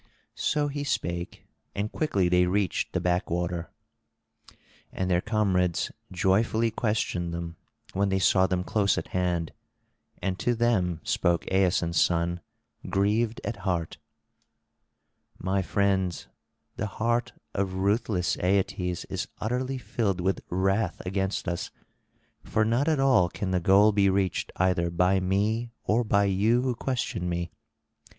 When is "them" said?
7.31-7.55, 8.47-8.63, 10.55-11.01